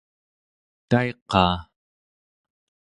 taiqaa 0.89 1.55